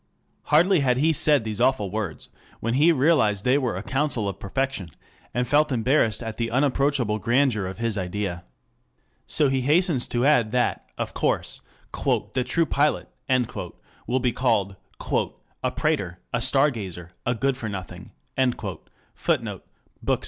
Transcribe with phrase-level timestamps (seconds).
[0.45, 4.39] Hardly had he said these awful words, when he realized they were a counsel of
[4.39, 4.89] perfection,
[5.31, 8.43] and felt embarrassed at the unapproachable grandeur of his idea.
[9.27, 11.61] So he hastens to add that, of course,
[11.93, 13.09] "the true pilot"
[14.07, 14.75] will be called
[15.63, 18.09] "a prater, a star gazer, a good for nothing."
[19.13, 19.67] [Footnote:
[20.03, 20.19] 2 Bk.